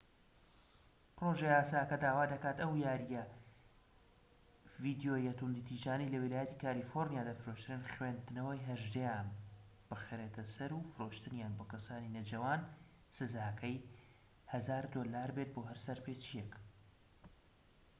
پرۆژە 1.17 1.47
یاساکە 1.57 1.97
داوا 2.05 2.23
دەکات 2.33 2.57
کە 2.57 2.61
ئەو 2.65 2.73
یاریە 2.85 3.23
ڤیدیۆییە 4.81 5.33
توندوتیژانەی 5.39 6.11
لە 6.13 6.17
ویلایەتی 6.23 6.61
کالیفۆرنیا 6.63 7.23
دەفرۆشرێن 7.29 7.81
خوێندنەوەی 7.93 8.65
18"یان 8.69 9.27
بخرێتە 9.89 10.43
سەر 10.55 10.71
و 10.77 10.87
فرۆشتنیان 10.91 11.53
بۆ 11.57 11.63
کەسانی 11.71 12.13
نەجەوان 12.17 12.61
سزاکەی 13.15 13.77
1000 14.51 14.83
دۆلار 14.95 15.29
بێت 15.35 15.49
بۆ 15.55 15.61
هەر 15.69 15.77
سەرپێچیەک 15.85 16.51